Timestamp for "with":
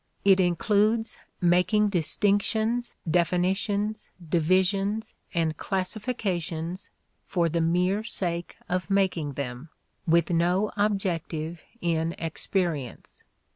10.07-10.31